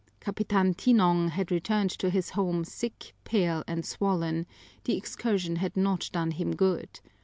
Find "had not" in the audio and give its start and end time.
5.57-6.09